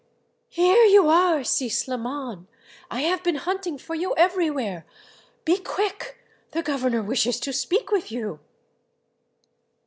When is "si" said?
1.43-1.67